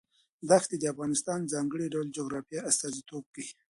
[0.49, 3.51] دښتې د افغانستان د ځانګړي ډول جغرافیه استازیتوب کوي.